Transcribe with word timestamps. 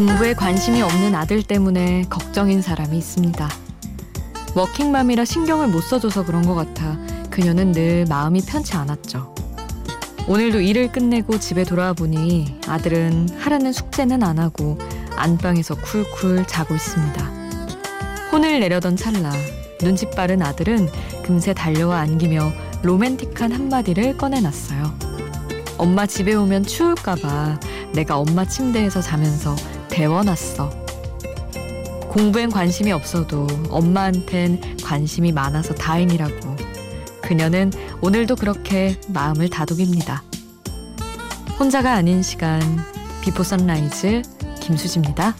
공부에 0.00 0.32
관심이 0.32 0.80
없는 0.80 1.14
아들 1.14 1.42
때문에 1.42 2.06
걱정인 2.08 2.62
사람이 2.62 2.96
있습니다. 2.96 3.46
워킹맘이라 4.54 5.26
신경을 5.26 5.68
못 5.68 5.82
써줘서 5.82 6.24
그런 6.24 6.40
것 6.46 6.54
같아 6.54 6.96
그녀는 7.28 7.72
늘 7.72 8.06
마음이 8.08 8.40
편치 8.40 8.74
않았죠. 8.76 9.34
오늘도 10.26 10.62
일을 10.62 10.90
끝내고 10.90 11.38
집에 11.38 11.64
돌아와 11.64 11.92
보니 11.92 12.60
아들은 12.66 13.28
하라는 13.40 13.74
숙제는 13.74 14.22
안 14.22 14.38
하고 14.38 14.78
안방에서 15.16 15.74
쿨쿨 15.74 16.46
자고 16.46 16.74
있습니다. 16.74 17.22
혼을 18.32 18.58
내려던 18.58 18.96
찰나 18.96 19.30
눈치 19.80 20.08
빠른 20.08 20.40
아들은 20.40 20.88
금세 21.26 21.52
달려와 21.52 21.98
안기며 21.98 22.50
로맨틱한 22.84 23.52
한마디를 23.52 24.16
꺼내놨어요. 24.16 24.94
엄마 25.76 26.06
집에 26.06 26.32
오면 26.32 26.64
추울까봐 26.64 27.60
내가 27.92 28.16
엄마 28.16 28.46
침대에서 28.46 29.02
자면서 29.02 29.54
데워놨어. 30.00 30.70
공부엔 32.08 32.48
관심이 32.48 32.90
없어도 32.90 33.46
엄마한텐 33.68 34.78
관심이 34.82 35.30
많아서 35.30 35.74
다행이라고. 35.74 36.56
그녀는 37.20 37.70
오늘도 38.00 38.36
그렇게 38.36 38.98
마음을 39.08 39.50
다독입니다. 39.50 40.22
혼자가 41.58 41.92
아닌 41.92 42.22
시간, 42.22 42.62
비포 43.20 43.42
선라이즈 43.42 44.22
김수지입니다. 44.62 45.34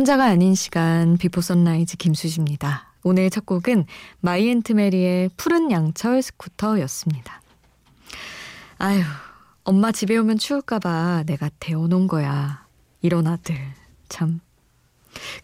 혼자가 0.00 0.24
아닌 0.24 0.54
시간 0.54 1.18
비포 1.18 1.42
선라이즈 1.42 1.98
김수지입니다. 1.98 2.94
오늘 3.02 3.28
첫 3.28 3.44
곡은 3.44 3.84
마이앤트메리의 4.20 5.28
푸른 5.36 5.70
양철 5.70 6.22
스쿠터였습니다. 6.22 7.42
아휴, 8.78 9.02
엄마 9.62 9.92
집에 9.92 10.16
오면 10.16 10.38
추울까봐 10.38 11.24
내가 11.26 11.50
데워놓은 11.60 12.06
거야. 12.06 12.66
이런 13.02 13.26
아들, 13.26 13.54
참. 14.08 14.40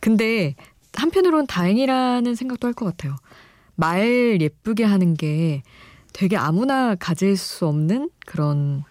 근데 0.00 0.54
한편으론 0.94 1.46
다행이라는 1.46 2.34
생각도 2.34 2.66
할 2.66 2.72
것 2.72 2.86
같아요. 2.86 3.14
말 3.74 4.40
예쁘게 4.40 4.84
하는 4.84 5.12
게 5.12 5.64
되게 6.14 6.38
아무나 6.38 6.94
가질 6.94 7.36
수 7.36 7.66
없는 7.66 8.08
그런 8.24 8.84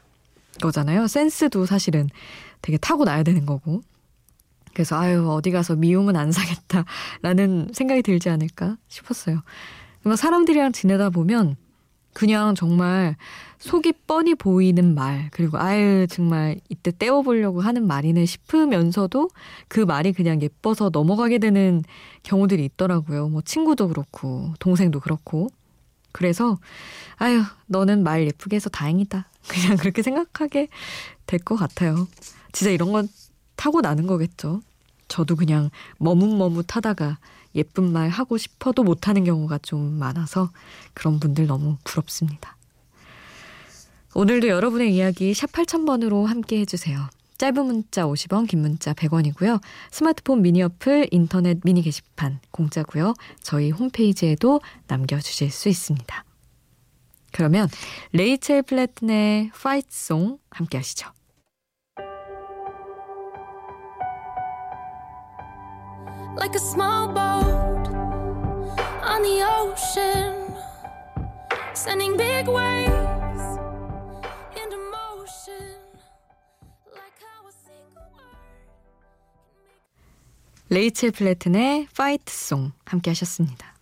거잖아요. 0.62 1.08
센스도 1.08 1.66
사실은 1.66 2.08
되게 2.62 2.78
타고나야 2.78 3.24
되는 3.24 3.48
거고. 3.48 3.82
그래서 4.76 5.00
아유 5.00 5.28
어디 5.32 5.52
가서 5.52 5.76
미움은 5.76 6.16
안 6.18 6.32
사겠다라는 6.34 7.70
생각이 7.74 8.02
들지 8.04 8.30
않을까 8.30 8.78
싶었어요. 8.90 9.42
막 10.04 10.18
사람들이랑 10.18 10.74
지내다 10.74 11.10
보면 11.10 11.56
그냥 12.14 12.56
정말 12.56 13.16
속이 13.58 13.94
뻔히 14.06 14.36
보이는 14.36 14.94
말 14.94 15.30
그리고 15.32 15.58
아유 15.58 16.06
정말 16.10 16.60
이때 16.70 16.92
떼어보려고 16.98 17.62
하는 17.62 17.88
말이네 17.88 18.26
싶으면서도 18.26 19.30
그 19.70 19.80
말이 19.80 20.12
그냥 20.12 20.42
예뻐서 20.42 20.90
넘어가게 20.92 21.40
되는 21.40 21.82
경우들이 22.24 22.64
있더라고요. 22.66 23.30
뭐 23.30 23.42
친구도 23.42 23.88
그렇고 23.88 24.54
동생도 24.60 25.00
그렇고 25.00 25.48
그래서 26.12 26.60
아유 27.16 27.44
너는 27.68 28.04
말 28.04 28.28
예쁘게 28.28 28.58
해서 28.58 28.70
다행이다 28.70 29.26
그냥 29.48 29.78
그렇게 29.78 30.02
생각하게 30.02 30.68
될 31.28 31.40
것 31.40 31.56
같아요. 31.56 32.08
진짜 32.52 32.72
이런 32.72 32.92
건 32.92 33.08
타고 33.56 33.82
나는 33.82 34.08
거겠죠. 34.08 34.62
저도 35.08 35.36
그냥 35.36 35.70
머뭇머뭇하다가 35.98 37.20
예쁜 37.56 37.92
말 37.92 38.10
하고 38.10 38.38
싶어도 38.38 38.84
못하는 38.84 39.24
경우가 39.24 39.60
좀 39.60 39.94
많아서 39.94 40.50
그런 40.94 41.20
분들 41.20 41.48
너무 41.48 41.78
부럽습니다. 41.84 42.58
오늘도 44.14 44.48
여러분의 44.48 44.96
이야기 44.96 45.34
샵 45.34 45.52
8000번으로 45.52 46.26
함께 46.26 46.60
해주세요. 46.60 47.10
짧은 47.38 47.66
문자 47.66 48.06
50원, 48.06 48.48
긴 48.48 48.62
문자 48.62 48.94
100원이고요. 48.94 49.62
스마트폰 49.92 50.42
미니 50.42 50.64
어플, 50.64 51.10
인터넷 51.12 51.60
미니 51.64 51.82
게시판 51.82 52.40
공짜고요. 52.52 53.14
저희 53.42 53.72
홈페이지에도 53.72 54.62
남겨주실 54.88 55.52
수 55.52 55.68
있습니다. 55.68 56.24
그러면 57.34 57.68
레이첼 58.14 58.64
플래튼의 58.64 59.52
파이트송 59.54 60.40
함께 60.50 60.78
하시죠. 60.78 61.10
Like 66.36 66.56
a 66.56 66.60
small 66.60 67.08
boat 67.08 67.88
on 69.04 69.22
the 69.24 69.42
ocean, 69.42 70.54
sending 71.74 72.18
big 72.18 72.48
waves 72.48 73.44
into 74.56 74.78
motion. 74.92 75.76
Like 76.92 77.18
how 77.22 77.48
a 77.48 77.52
single 77.52 78.10
word. 78.14 78.38
레이첼 80.70 81.12
플래튼의 81.12 81.88
파이트송 81.96 82.72
함께 82.86 83.12
하셨습니다. 83.12 83.74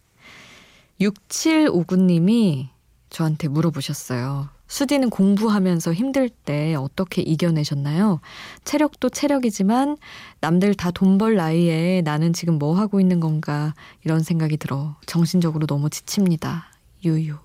6759님이 1.02 2.70
저한테 3.10 3.48
물어보셨어요. 3.48 4.50
수디는 4.74 5.12
공부하면서 5.12 5.94
힘들 5.94 6.30
때 6.30 6.74
어떻게 6.74 7.22
이겨내셨나요? 7.22 8.22
체력도 8.66 9.10
체력이지만 9.10 9.98
남들 10.42 10.74
다 10.74 10.90
돈 10.90 11.20
벌 11.20 11.36
나이에 11.36 12.02
나는 12.02 12.34
지금 12.34 12.58
뭐 12.58 12.74
하고 12.76 13.00
있는 13.00 13.20
건가 13.20 13.76
이런 14.04 14.22
생각이 14.24 14.58
들어 14.58 14.96
정신적으로 15.06 15.68
너무 15.68 15.92
지칩니다. 15.92 16.72
유유 17.06 17.36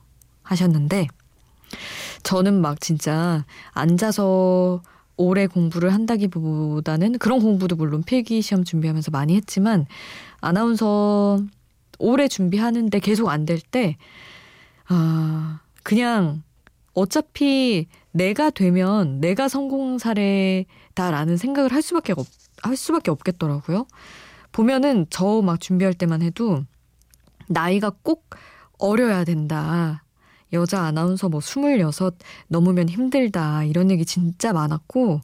하셨는데 0.43 1.07
저는 2.23 2.63
막 2.63 2.81
진짜 2.81 3.45
앉아서 3.73 4.81
오래 5.19 5.47
공부를 5.47 5.93
한다기보다는 5.93 7.19
그런 7.19 7.41
공부도 7.41 7.77
물론 7.77 8.03
필기 8.05 8.41
시험 8.41 8.65
준비하면서 8.65 9.11
많이 9.11 9.37
했지만 9.37 9.85
아나운서 10.41 11.41
오래 11.99 12.27
준비하는데 12.27 12.99
계속 13.01 13.29
안 13.29 13.45
될 13.45 13.61
때, 13.61 13.99
아, 14.87 15.61
그냥 15.83 16.43
어차피 16.99 17.87
내가 18.13 18.51
되면 18.51 19.21
내가 19.21 19.49
성공 19.49 19.99
사례다라는 19.99 21.37
생각을 21.37 21.73
할 21.73 21.83
수밖에 21.83 22.13
없, 22.17 22.27
할 22.63 22.77
수밖에 22.77 23.11
없겠더라고요. 23.11 23.87
보면은 24.53 25.07
저 25.11 25.43
막 25.43 25.61
준비할 25.61 25.95
때만 25.95 26.23
해도 26.23 26.65
나이가 27.49 27.91
꼭 28.03 28.31
어려야 28.79 29.25
된다. 29.25 30.05
여자 30.53 30.81
아나운서 30.83 31.29
뭐 31.29 31.41
스물여섯 31.41 32.17
넘으면 32.49 32.89
힘들다. 32.89 33.65
이런 33.65 33.91
얘기 33.91 34.05
진짜 34.05 34.53
많았고, 34.53 35.21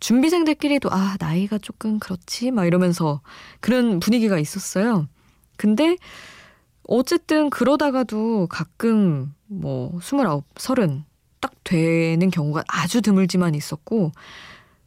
준비생들끼리도 0.00 0.90
아, 0.92 1.16
나이가 1.18 1.58
조금 1.58 1.98
그렇지? 1.98 2.50
막 2.50 2.66
이러면서 2.66 3.22
그런 3.60 3.98
분위기가 3.98 4.38
있었어요. 4.38 5.08
근데 5.56 5.96
어쨌든 6.84 7.48
그러다가도 7.50 8.48
가끔 8.48 9.32
뭐 9.60 9.98
스물아홉, 10.02 10.44
서른 10.56 11.04
딱 11.40 11.52
되는 11.64 12.30
경우가 12.30 12.64
아주 12.68 13.02
드물지만 13.02 13.54
있었고 13.54 14.12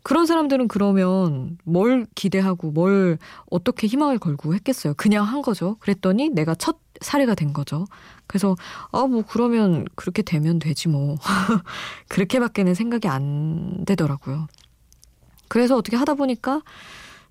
그런 0.04 0.26
사람들은 0.28 0.68
그러면 0.68 1.58
뭘 1.64 2.06
기대하고 2.16 2.72
뭘 2.72 3.18
어떻게 3.50 3.88
희망을 3.88 4.20
걸고 4.20 4.54
했겠어요. 4.54 4.94
그냥 4.96 5.26
한 5.26 5.42
거죠. 5.42 5.78
그랬더니 5.80 6.30
내가 6.30 6.54
첫 6.56 6.78
사례가 7.02 7.34
된 7.36 7.54
거죠. 7.54 7.86
그래서 8.28 8.56
아 8.92 9.06
뭐 9.08 9.24
그러면 9.28 9.86
그렇게 9.96 10.22
되면 10.22 10.60
되지 10.60 10.90
뭐 10.90 11.18
그렇게밖에는 12.10 12.74
생각이 12.76 13.08
안 13.08 13.84
되더라고요. 13.86 14.48
그래서 15.48 15.76
어떻게 15.76 15.98
하다 15.98 16.14
보니까 16.16 16.62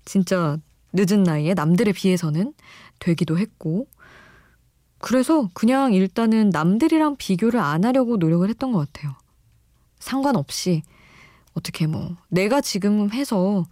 진짜 0.03 0.57
늦은 0.93 1.23
나이에 1.23 1.53
남들에 1.53 1.91
비해서는 1.93 2.53
되기도 2.99 3.37
했고 3.37 3.87
그래서 4.99 5.49
그냥 5.53 5.93
일단은 5.93 6.49
남들이랑 6.49 7.17
비교를 7.17 7.59
안 7.59 7.85
하려고 7.85 8.17
노력을 8.17 8.47
했던 8.47 8.71
것 8.71 8.91
같아요. 8.91 9.15
상관없이 9.99 10.83
어떻게 11.53 11.87
뭐 11.87 12.15
내가 12.29 12.61
지금 12.61 13.11
해서 13.11 13.65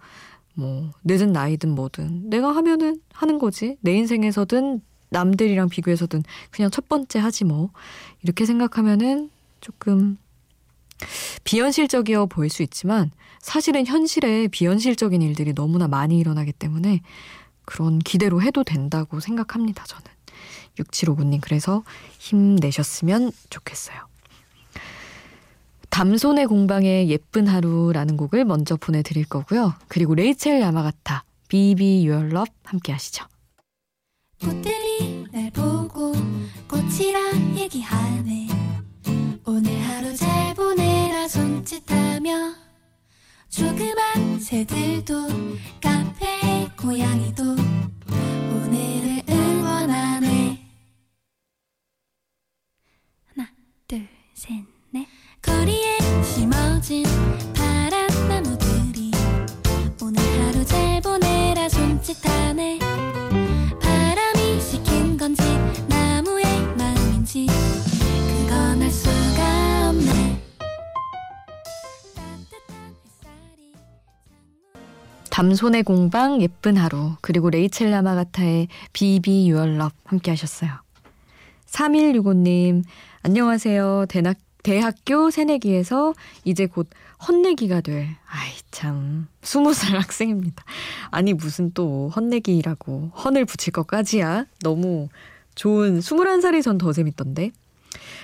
뭐 0.54 0.90
늦은 1.04 1.32
나이든 1.32 1.74
뭐든 1.74 2.30
내가 2.30 2.54
하면은 2.56 3.00
하는 3.12 3.38
거지. 3.38 3.76
내 3.80 3.94
인생에서든 3.94 4.80
남들이랑 5.10 5.68
비교해서든 5.68 6.22
그냥 6.50 6.70
첫 6.70 6.88
번째 6.88 7.18
하지 7.18 7.44
뭐. 7.44 7.70
이렇게 8.22 8.46
생각하면은 8.46 9.30
조금 9.60 10.18
비현실적이어 11.44 12.26
보일 12.26 12.50
수 12.50 12.62
있지만 12.62 13.10
사실은 13.40 13.86
현실에 13.86 14.48
비현실적인 14.48 15.22
일들이 15.22 15.54
너무나 15.54 15.88
많이 15.88 16.18
일어나기 16.18 16.52
때문에 16.52 17.00
그런 17.64 17.98
기대로 17.98 18.42
해도 18.42 18.64
된다고 18.64 19.20
생각합니다, 19.20 19.84
저는. 19.84 20.13
6759님, 20.78 21.40
그래서 21.40 21.82
힘내셨으면 22.18 23.32
좋겠어요. 23.50 23.96
담손의 25.90 26.46
공방의 26.46 27.08
예쁜 27.08 27.46
하루라는 27.46 28.16
곡을 28.16 28.44
먼저 28.44 28.76
보내드릴 28.76 29.26
거고요. 29.26 29.74
그리고 29.86 30.16
레이첼 30.16 30.60
야마가타, 30.60 31.22
비비 31.48 32.04
유얼럽 32.06 32.48
함께 32.64 32.90
하시죠. 32.92 33.24
꽃들이 34.40 35.24
날 35.32 35.50
보고 35.52 36.12
꽃이라 36.68 37.54
얘기하네 37.56 38.48
오늘 39.44 39.80
하루 39.82 40.14
잘 40.16 40.54
보내라 40.54 41.28
손짓하며 41.28 42.54
조그만 43.48 44.40
새들도 44.40 45.28
카페 45.80 46.68
고양이도 46.76 47.73
셋 54.34 54.52
넷. 54.90 55.06
거리에 55.40 55.98
심어진 56.22 57.04
파란 57.54 58.08
나무들이 58.28 59.12
오늘 60.02 60.20
하루 60.42 60.64
잘 60.64 61.00
보내라 61.00 61.68
손짓하네. 61.68 62.78
바람이 63.80 64.60
시킨 64.60 65.16
건지 65.16 65.42
나무의 65.88 66.44
마음인지 66.76 67.46
그건 67.46 68.82
알 68.82 68.90
수가 68.90 69.90
없네. 69.90 70.42
담손의 75.30 75.82
공방 75.84 76.42
예쁜 76.42 76.76
하루. 76.76 77.16
그리고 77.20 77.50
레이첼 77.50 77.90
라마가타의 77.90 78.68
비비 78.92 79.48
유얼럽 79.48 79.92
함께 80.04 80.30
하셨어요. 80.32 80.83
3165님 81.74 82.84
안녕하세요. 83.22 84.06
대낙, 84.08 84.36
대학교 84.62 85.30
새내기에서 85.30 86.14
이제 86.44 86.66
곧 86.66 86.88
헛내기가 87.26 87.80
될 87.80 88.06
아이 88.28 88.52
참 88.70 89.26
스무 89.42 89.74
살 89.74 89.98
학생입니다. 89.98 90.64
아니 91.10 91.32
무슨 91.32 91.72
또 91.72 92.10
헛내기라고 92.14 93.10
헌을 93.16 93.44
붙일 93.44 93.72
것까지야 93.72 94.46
너무 94.62 95.08
좋은 95.56 96.00
스물한 96.00 96.40
살이 96.40 96.62
전 96.62 96.78
더 96.78 96.92
재밌던데. 96.92 97.50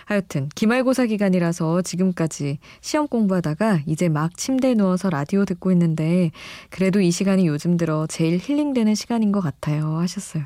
하여튼 0.05 0.49
기말고사 0.55 1.06
기간이라서 1.06 1.82
지금까지 1.82 2.58
시험 2.81 3.06
공부하다가 3.06 3.81
이제 3.87 4.08
막 4.08 4.37
침대에 4.37 4.75
누워서 4.75 5.11
라디오 5.11 5.44
듣고 5.44 5.70
있는데 5.73 6.31
그래도 6.70 7.00
이 7.00 7.11
시간이 7.11 7.46
요즘 7.46 7.76
들어 7.76 8.06
제일 8.08 8.38
힐링되는 8.38 8.94
시간인 8.94 9.31
것 9.32 9.41
같아요 9.41 9.99
하셨어요. 9.99 10.44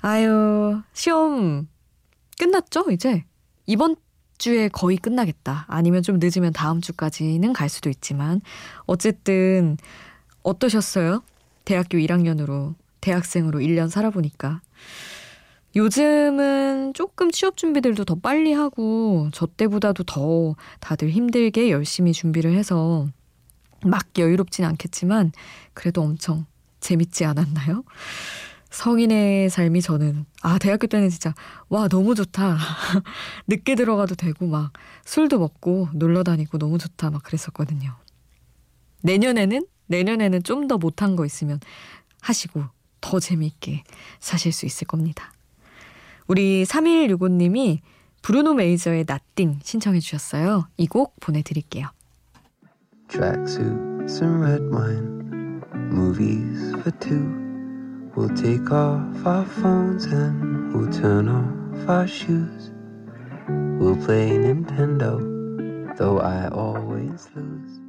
아유 0.00 0.82
시험 0.92 1.66
끝났죠 2.36 2.90
이제 2.90 3.24
이번 3.66 3.96
주에 4.38 4.68
거의 4.68 4.96
끝나겠다. 4.96 5.64
아니면 5.68 6.02
좀 6.02 6.18
늦으면 6.20 6.52
다음 6.52 6.80
주까지는 6.80 7.52
갈 7.52 7.68
수도 7.68 7.88
있지만 7.88 8.40
어쨌든 8.86 9.76
어떠셨어요? 10.42 11.22
대학교 11.64 11.98
1학년으로 11.98 12.74
대학생으로 13.00 13.60
1년 13.60 13.88
살아보니까 13.88 14.60
요즘은 15.76 16.94
조금 16.94 17.30
취업 17.30 17.56
준비들도 17.56 18.04
더 18.04 18.14
빨리 18.14 18.52
하고 18.52 19.28
저 19.32 19.46
때보다도 19.46 20.04
더 20.04 20.54
다들 20.80 21.10
힘들게 21.10 21.70
열심히 21.70 22.12
준비를 22.12 22.54
해서 22.54 23.08
막 23.84 24.06
여유롭진 24.16 24.64
않겠지만 24.64 25.32
그래도 25.72 26.02
엄청 26.02 26.46
재밌지 26.80 27.24
않았나요? 27.24 27.84
성인의 28.74 29.50
삶이 29.50 29.80
저는 29.82 30.26
아 30.42 30.58
대학교 30.58 30.86
때는 30.88 31.08
진짜 31.08 31.32
와 31.68 31.86
너무 31.88 32.14
좋다 32.14 32.58
늦게 33.46 33.76
들어가도 33.76 34.16
되고 34.16 34.46
막 34.46 34.72
술도 35.04 35.38
먹고 35.38 35.88
놀러 35.94 36.24
다니고 36.24 36.58
너무 36.58 36.78
좋다 36.78 37.10
막 37.10 37.22
그랬었거든요. 37.22 37.94
내년에는 39.02 39.66
내년에는 39.86 40.42
좀 40.42 40.66
더 40.66 40.78
못한 40.78 41.14
거 41.14 41.24
있으면 41.24 41.60
하시고 42.22 42.64
더 43.00 43.20
재미있게 43.20 43.84
사실 44.18 44.50
수 44.50 44.66
있을 44.66 44.86
겁니다. 44.86 45.32
우리 46.26 46.64
3165님이 46.64 47.80
브루노 48.22 48.54
메이저의 48.54 49.04
나띵 49.06 49.60
신청해 49.62 50.00
주셨어요. 50.00 50.66
이 50.78 50.86
곡 50.88 51.20
보내드릴게요. 51.20 51.88
Tracksuits 53.08 54.22
and 54.22 54.42
red 54.42 54.62
wine, 54.72 55.60
movies 55.92 56.70
for 56.80 56.90
two. 56.98 57.43
We'll 58.16 58.28
take 58.28 58.70
off 58.70 59.26
our 59.26 59.44
phones 59.44 60.04
and 60.04 60.72
we'll 60.72 60.92
turn 60.92 61.28
off 61.28 61.88
our 61.88 62.06
shoes. 62.06 62.70
We'll 63.48 63.96
play 63.96 64.30
Nintendo, 64.30 65.18
though 65.96 66.20
I 66.20 66.48
always 66.48 67.28
lose. 67.34 67.83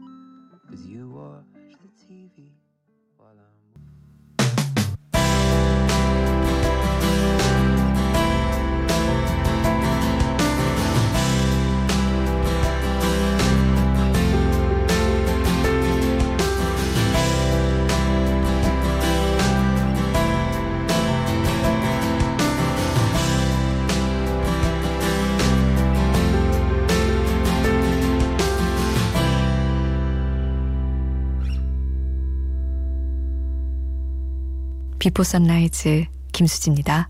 비포 35.06 35.22
선라이즈 35.22 36.06
김수지입니다. 36.32 37.10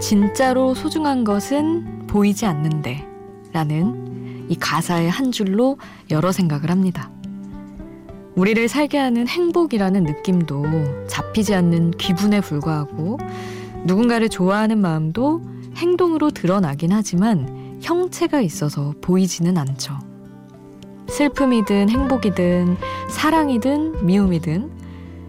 진짜로 0.00 0.74
소중한 0.74 1.24
것은 1.24 2.06
보이지 2.06 2.46
않는데 2.46 3.04
라는 3.52 4.46
이 4.48 4.54
가사의 4.54 5.10
한 5.10 5.32
줄로 5.32 5.78
여러 6.12 6.30
생각을 6.30 6.70
합니다. 6.70 7.10
우리를 8.36 8.68
살게 8.68 8.98
하는 8.98 9.26
행복이라는 9.26 10.04
느낌도 10.04 11.06
잡히지 11.08 11.56
않는 11.56 11.90
기분에 11.92 12.40
불과하고 12.40 13.18
누군가를 13.84 14.28
좋아하는 14.28 14.78
마음도 14.78 15.42
행동으로 15.76 16.30
드러나긴 16.30 16.92
하지만 16.92 17.78
형체가 17.82 18.40
있어서 18.40 18.94
보이지는 19.00 19.58
않죠. 19.58 19.98
슬픔이든 21.08 21.90
행복이든 21.90 22.76
사랑이든 23.10 24.06
미움이든 24.06 24.70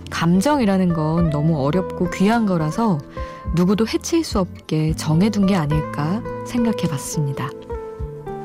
감정이라는 0.10 0.94
건 0.94 1.30
너무 1.30 1.60
어렵고 1.62 2.10
귀한 2.12 2.46
거라서 2.46 3.00
누구도 3.56 3.86
해칠 3.88 4.24
수 4.24 4.40
없게 4.40 4.94
정해둔 4.96 5.48
게 5.48 5.56
아닐까 5.56 6.22
생각해 6.46 6.88
봤습니다. 6.90 7.50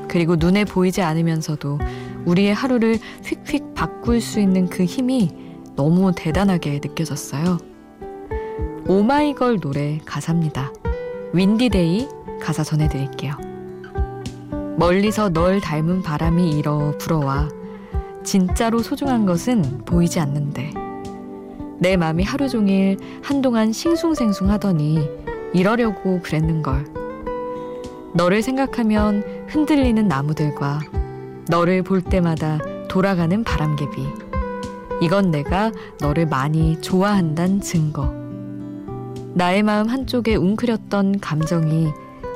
그리고 0.09 0.35
눈에 0.37 0.64
보이지 0.64 1.02
않으면서도 1.02 1.79
우리의 2.25 2.52
하루를 2.52 2.99
휙휙 3.25 3.75
바꿀 3.75 4.21
수 4.21 4.40
있는 4.40 4.69
그 4.69 4.85
힘이 4.85 5.31
너무 5.76 6.12
대단하게 6.14 6.81
느껴졌어요. 6.83 7.70
오마이걸 8.87 9.61
노래 9.61 9.99
가사입니다. 10.05 10.73
Windy 11.33 11.80
Day 11.80 12.09
가사 12.41 12.65
전해드릴게요. 12.65 13.35
멀리서 14.77 15.29
널 15.29 15.61
닮은 15.61 16.03
바람이 16.03 16.51
일어 16.51 16.95
불어와 16.99 17.49
진짜로 18.25 18.81
소중한 18.81 19.27
것은 19.27 19.85
보이지 19.85 20.21
않는데 20.21 20.73
내 21.79 21.97
맘이 21.97 22.25
하루 22.25 22.49
종일 22.49 22.99
한동안 23.23 23.73
싱숭생숭 23.73 24.51
하더니 24.51 25.09
이러려고 25.55 26.21
그랬는걸. 26.21 26.85
너를 28.13 28.43
생각하면 28.43 29.47
흔들리는 29.49 30.07
나무들과 30.07 30.81
너를 31.49 31.83
볼 31.83 32.03
때마다 32.03 32.59
돌아가는 32.89 33.43
바람개비. 33.45 34.07
이건 35.01 35.31
내가 35.31 35.73
너를 36.01 36.27
많이 36.27 36.81
좋아한단 36.81 37.61
증거. 37.61 38.20
나의 39.35 39.63
마음 39.63 39.89
한쪽에 39.89 40.35
웅크렸던 40.35 41.21
감정이 41.21 41.89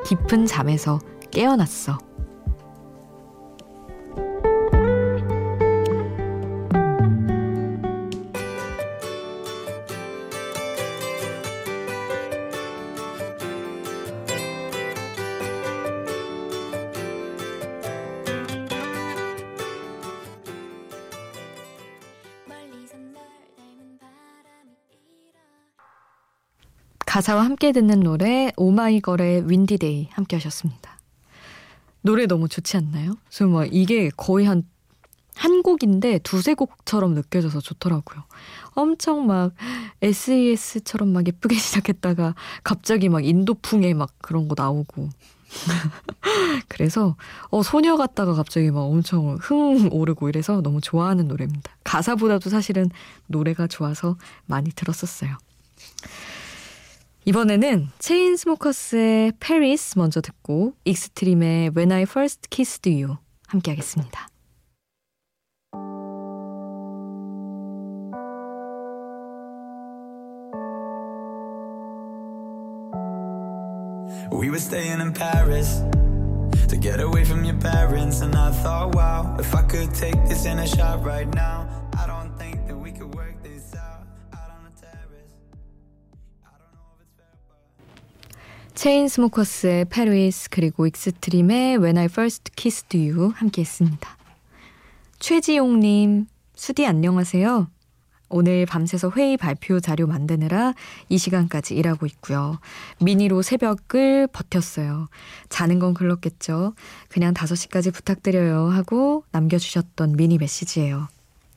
깊은 0.07 0.47
잠에서 0.47 1.01
깨어났어. 1.31 1.99
가사와 27.15 27.45
함께 27.45 27.71
듣는 27.71 28.01
노래 28.01 28.51
오마이걸의 28.57 29.49
Windy 29.49 29.86
Day 29.86 30.09
함께 30.11 30.35
하셨습니다. 30.35 30.99
노래 32.03 32.27
너무 32.27 32.49
좋지 32.49 32.77
않나요? 32.77 33.15
저뭐 33.31 33.67
이게 33.67 34.11
거의 34.17 34.47
한 34.47 34.65
한 35.37 35.63
곡인데 35.63 36.19
두세 36.19 36.55
곡처럼 36.55 37.15
느껴져서 37.15 37.61
좋더라고요. 37.61 38.23
엄청 38.75 39.27
막 39.27 39.53
SES처럼 40.03 41.13
막 41.13 41.27
예쁘게 41.27 41.55
시작했다가 41.59 42.35
갑자기 42.63 43.09
막 43.09 43.25
인도풍에 43.25 43.95
막 43.95 44.11
그런 44.21 44.49
거 44.49 44.55
나오고 44.57 45.09
그래서 46.69 47.17
어 47.51 47.63
소녀 47.63 47.97
같다가 47.97 48.35
갑자기 48.35 48.71
막 48.71 48.81
엄청 48.83 49.37
흥 49.41 49.89
오르고 49.93 50.29
이래서 50.29 50.61
너무 50.63 50.81
좋아하는 50.81 51.29
노래입니다. 51.29 51.71
가사보다도 51.85 52.51
사실은 52.51 52.91
노래가 53.27 53.67
좋아서 53.67 54.17
많이 54.47 54.71
들었었어요. 54.71 55.37
이번에는 57.27 57.89
체인 57.99 58.37
스모커스의 58.37 59.33
페리스 59.41 59.99
먼저 59.99 60.21
듣고 60.21 60.75
익스트림의 60.85 61.71
When 61.75 61.91
I 61.91 62.03
First 62.03 62.49
Kissed 62.51 62.91
You 62.91 63.17
함께 63.47 63.71
하겠습니다. 63.71 64.29
We 74.31 74.51
were 74.51 74.59
staying 74.59 75.01
in 75.01 75.15
Paris 75.15 75.83
to 76.69 76.77
get 76.77 77.01
away 77.01 77.25
from 77.25 77.45
your 77.45 77.59
parents. 77.59 78.21
And 78.21 78.37
I 78.37 78.51
thought, 78.51 78.95
wow, 78.95 79.35
if 79.39 79.55
I 79.55 79.63
could 79.63 79.95
take 79.95 80.23
this 80.29 80.45
in 80.45 80.59
a 80.59 80.67
shot 80.67 81.03
right 81.03 81.33
now, 81.35 81.67
Chainsmokers의 88.85 89.87
Paris 89.87 90.51
그리고 90.51 90.87
Extreme의 90.87 91.79
When 91.79 91.97
I 91.97 92.05
First 92.05 92.51
Kissed 92.55 92.99
You 92.99 93.33
함께 93.35 93.63
했습니다. 93.63 94.19
최지용님, 95.21 96.27
수디 96.55 96.85
안녕하세요. 96.85 97.71
오늘 98.29 98.67
밤새서 98.67 99.13
회의 99.17 99.39
발표 99.39 99.81
자료 99.81 100.07
만드느라 100.07 100.75
이 101.09 101.17
시간까지 101.17 101.75
일하고 101.75 102.05
있고요. 102.05 102.59
미니로 103.01 103.41
새벽을 103.41 104.27
버텼어요. 104.27 105.09
자는 105.49 105.79
건 105.79 105.95
글렀겠죠. 105.95 106.75
그냥 107.09 107.33
5시까지 107.33 107.91
부탁드려요 107.91 108.69
하고 108.69 109.25
남겨주셨던 109.33 110.13
미니 110.19 110.37
메시지예요. 110.37 111.09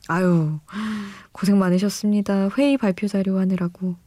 아유, 0.07 0.60
고생 1.34 1.60
많으셨습니다. 1.60 2.51
회의 2.57 2.77
발표 2.77 3.10
자료 3.10 3.38
하느라고. 3.38 3.98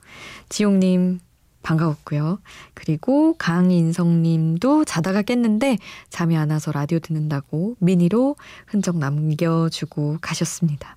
지용님, 0.49 1.21
반가웠고요. 1.63 2.41
그리고 2.75 3.35
강인성 3.39 4.23
님도 4.23 4.85
자다가 4.85 5.23
깼는데 5.23 5.79
잠이 6.09 6.37
안 6.37 6.51
와서 6.51 6.73
라디오 6.73 6.99
듣는다고 6.99 7.77
미니로 7.79 8.37
흔적 8.67 8.99
남겨주고 8.99 10.19
가셨습니다. 10.21 10.97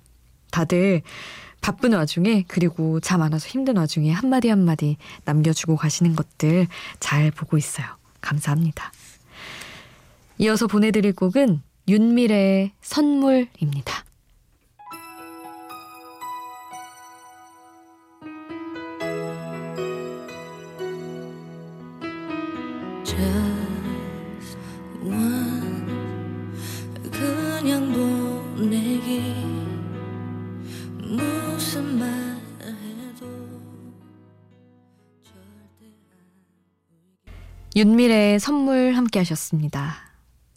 다들 0.50 1.02
바쁜 1.60 1.94
와중에 1.94 2.44
그리고 2.46 3.00
잠 3.00 3.22
안 3.22 3.32
와서 3.32 3.48
힘든 3.48 3.76
와중에 3.76 4.12
한마디 4.12 4.48
한마디 4.48 4.96
남겨주고 5.24 5.76
가시는 5.76 6.14
것들 6.14 6.66
잘 7.00 7.30
보고 7.30 7.56
있어요. 7.56 7.86
감사합니다. 8.20 8.92
이어서 10.38 10.66
보내드릴 10.66 11.14
곡은 11.14 11.62
윤미래의 11.88 12.72
선물입니다. 12.80 14.04
윤미래의 37.76 38.38
선물 38.38 38.92
함께 38.92 39.18
하셨습니다. 39.18 39.96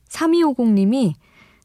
3250님이 0.09 1.13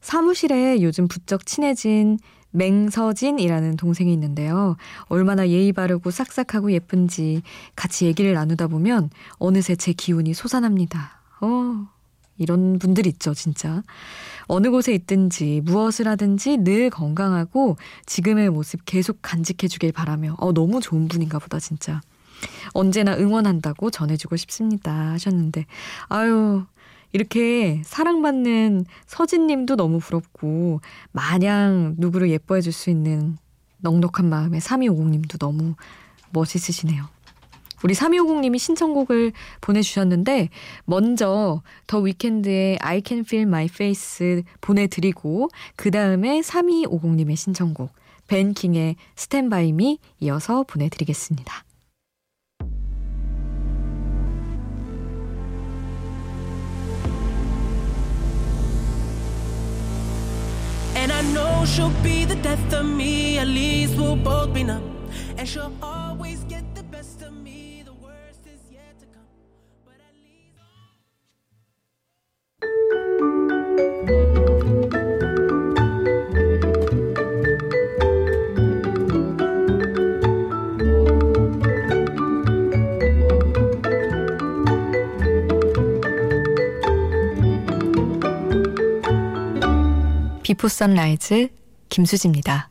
사무실에 0.00 0.80
요즘 0.80 1.08
부쩍 1.08 1.44
친해진 1.44 2.18
맹서진이라는 2.52 3.76
동생이 3.76 4.12
있는데요. 4.14 4.76
얼마나 5.06 5.48
예의 5.48 5.72
바르고 5.72 6.10
싹싹하고 6.10 6.72
예쁜지 6.72 7.42
같이 7.76 8.06
얘기를 8.06 8.32
나누다 8.32 8.68
보면 8.68 9.10
어느새 9.38 9.76
제 9.76 9.92
기운이 9.92 10.32
솟아납니다. 10.32 11.20
어, 11.42 11.86
이런 12.38 12.78
분들 12.78 13.06
있죠, 13.08 13.34
진짜. 13.34 13.82
어느 14.46 14.70
곳에 14.70 14.94
있든지 14.94 15.60
무엇을 15.64 16.08
하든지 16.08 16.58
늘 16.58 16.88
건강하고 16.88 17.76
지금의 18.06 18.50
모습 18.50 18.80
계속 18.86 19.18
간직해 19.20 19.68
주길 19.68 19.92
바라며 19.92 20.34
어, 20.38 20.52
너무 20.52 20.80
좋은 20.80 21.08
분인가 21.08 21.38
보다, 21.38 21.58
진짜. 21.58 22.00
언제나 22.72 23.16
응원한다고 23.16 23.90
전해주고 23.90 24.36
싶습니다. 24.36 24.92
하셨는데, 25.12 25.66
아유, 26.08 26.64
이렇게 27.12 27.82
사랑받는 27.84 28.86
서진님도 29.06 29.76
너무 29.76 29.98
부럽고, 29.98 30.80
마냥 31.12 31.94
누구를 31.98 32.30
예뻐해 32.30 32.60
줄 32.60 32.72
수 32.72 32.90
있는 32.90 33.36
넉넉한 33.78 34.28
마음의 34.28 34.60
3250님도 34.60 35.38
너무 35.38 35.74
멋있으시네요. 36.30 37.04
우리 37.84 37.94
3250님이 37.94 38.58
신청곡을 38.58 39.32
보내주셨는데, 39.60 40.48
먼저 40.84 41.62
더 41.86 41.98
위켄드의 41.98 42.78
I 42.80 43.02
Can 43.04 43.24
Feel 43.26 43.46
My 43.46 43.64
Face 43.64 44.42
보내드리고, 44.60 45.48
그 45.76 45.90
다음에 45.90 46.40
3250님의 46.40 47.36
신청곡, 47.36 47.92
벤킹의 48.28 48.96
스탠바이 49.16 49.72
미 49.72 49.98
이어서 50.20 50.62
보내드리겠습니다. 50.62 51.64
And 60.94 61.10
I 61.12 61.22
know 61.32 61.64
she'll 61.64 61.90
be 62.02 62.24
the 62.24 62.36
death 62.36 62.72
of 62.72 62.86
me. 62.86 63.38
At 63.38 63.48
least 63.48 63.96
we'll 63.96 64.16
both 64.16 64.52
be 64.54 64.62
numb. 64.62 64.82
And 65.36 65.48
she'll 65.48 65.72
비포 90.42 90.66
선라이즈 90.66 91.48
김수지입니다. 91.88 92.68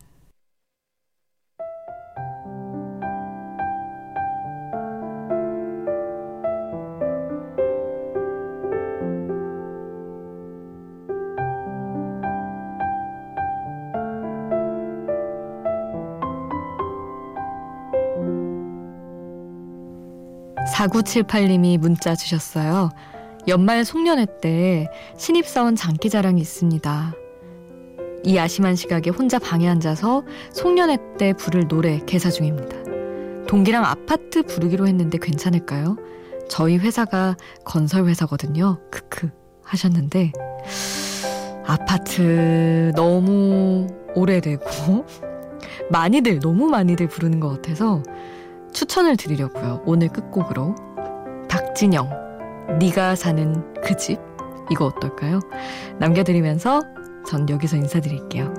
(4978님이) 20.76 21.78
문자 21.78 22.16
주셨어요. 22.16 22.90
연말 23.48 23.86
송년회 23.86 24.26
때 24.42 24.90
신입사원 25.18 25.76
장기자랑이 25.76 26.42
있습니다. 26.42 27.21
이 28.24 28.36
야심한 28.36 28.76
시각에 28.76 29.10
혼자 29.10 29.40
방에 29.40 29.68
앉아서 29.68 30.24
송년회 30.54 30.98
때 31.18 31.34
부를 31.34 31.68
노래 31.68 32.00
개사 32.06 32.30
중입니다. 32.30 32.78
동기랑 33.48 33.84
아파트 33.84 34.44
부르기로 34.44 34.88
했는데 34.88 35.18
괜찮을까요? 35.20 35.98
저희 36.50 36.78
회사가 36.78 37.36
건설회사거든요. 37.66 38.80
크크 38.92 39.30
하셨는데 39.64 40.32
아파트 41.66 42.92
너무 42.96 43.88
오래되고 44.16 45.06
많이들 45.90 46.40
너무 46.40 46.68
많이들 46.68 47.08
부르는 47.08 47.40
것 47.40 47.50
같아서 47.50 48.04
추천을 48.74 49.18
드리려고요. 49.18 49.82
오늘 49.86 50.10
끝곡으로 50.10 50.76
박진영 51.50 52.10
네가 52.80 53.16
사는 53.16 53.74
그 53.82 53.98
집 53.98 54.20
이거 54.72 54.86
어떨까요? 54.86 55.40
남겨드리면서 56.00 56.82
전 57.26 57.50
여기서 57.50 57.78
인사드릴게요. 57.78 58.54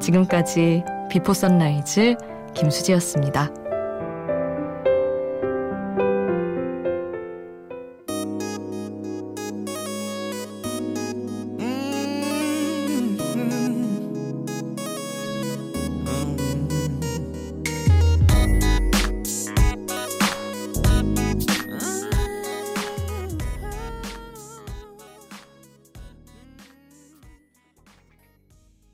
지금까지 0.00 0.82
비포 1.10 1.34
선라이즈 1.34 2.16
김수지였습니다. 2.54 3.50